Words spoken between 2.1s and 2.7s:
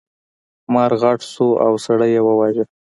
یې وواژه.